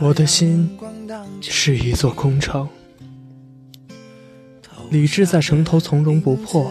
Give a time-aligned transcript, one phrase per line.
[0.00, 0.78] 我的心
[1.40, 2.68] 是一座空城，
[4.90, 6.70] 理智在城头从容不迫，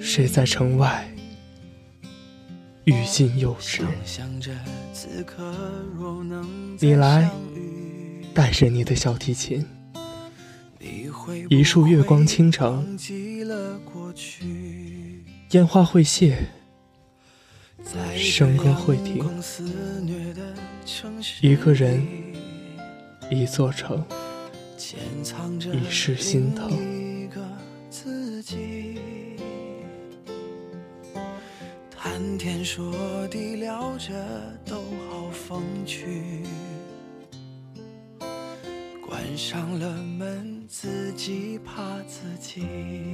[0.00, 1.08] 谁在城外
[2.84, 3.82] 欲进又止？
[6.80, 7.30] 你来，
[8.32, 9.66] 带着你的小提琴，
[11.48, 12.98] 一束月光倾城，
[15.50, 16.46] 烟花会谢。
[18.16, 19.24] 笙歌会停，
[21.40, 22.06] 一个人，
[23.30, 24.04] 一座城，
[25.72, 26.70] 一世心疼。
[31.96, 32.94] 谈天说
[33.28, 34.12] 地聊着
[34.64, 34.76] 都
[35.10, 36.42] 好风趣，
[39.00, 43.13] 关上了门，自己怕自己。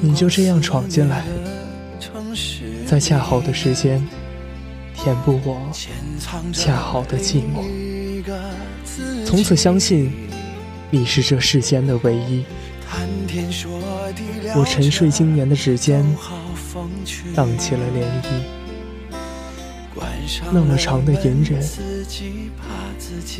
[0.00, 1.24] 你就这样闯进来，
[2.86, 4.06] 在恰好的时间
[4.94, 5.58] 填补我
[6.52, 7.64] 恰好的寂寞。
[9.24, 10.12] 从此相信
[10.90, 12.44] 你是这世间的唯一。
[14.54, 16.04] 我沉睡今年的指尖
[17.34, 18.28] 荡起了涟漪，
[20.52, 21.60] 那么长的隐忍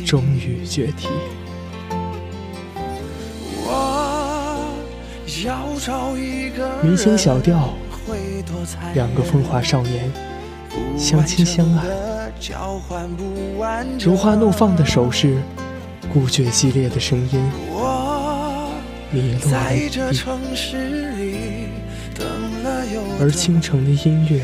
[0.05, 1.07] 终于决堤。
[6.81, 7.73] 迷情小调，
[8.93, 10.09] 两个风华少年
[10.97, 11.83] 相亲相爱，
[13.99, 15.41] 如花怒放的手势，
[16.13, 17.51] 孤绝激烈的声音，
[19.11, 19.89] 迷落了地，
[23.19, 24.41] 而倾城的音乐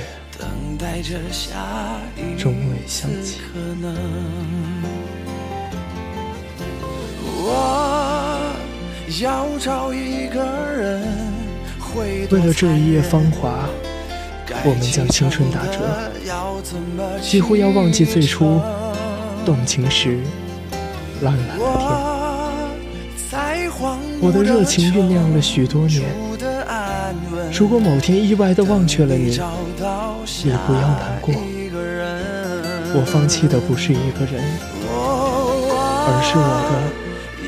[2.37, 3.39] 终未响起。
[9.19, 10.60] 要找一个人
[11.95, 13.67] 为了这一夜芳华，
[14.63, 16.11] 我们将青春打折，
[17.21, 18.61] 几乎要忘记最初
[19.45, 20.19] 动情时
[21.21, 22.11] 蓝蓝的天。
[24.21, 26.03] 我的热情酝酿了许多年，
[27.51, 29.39] 如果某天意外的忘却了你，也
[30.65, 31.33] 不要难过。
[32.93, 34.41] 我放弃的不是一个人，
[36.07, 36.71] 而是我的。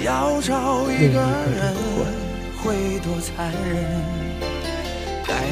[0.03, 1.73] 要找一个人
[2.61, 4.32] 会多残忍？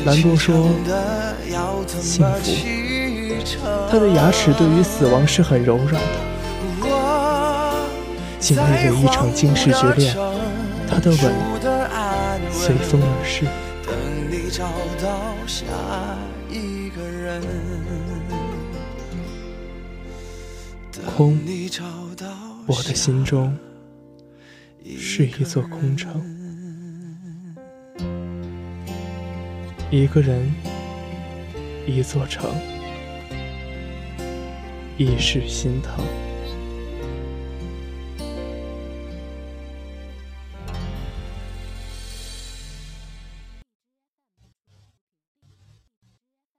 [0.06, 0.70] 兰多说
[2.02, 2.42] ：“幸福，
[3.90, 6.08] 他的牙齿对于死亡是很柔软的。
[8.40, 10.16] 经历了一场惊世绝恋，
[10.88, 11.34] 他的吻
[12.52, 13.46] 随风而逝。
[21.16, 21.40] 空，
[22.66, 23.58] 我的心中。”
[24.98, 26.41] 是一座空城，
[29.94, 30.50] 一个人，
[31.86, 32.50] 一座城，
[34.98, 36.21] 一世心疼。